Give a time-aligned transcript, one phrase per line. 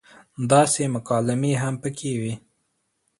[0.51, 2.33] داسې مکالمې هم پکې وې